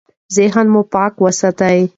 ذهن 0.35 0.65
مو 0.73 0.81
پاک 0.93 1.13
وساتئ. 1.23 1.81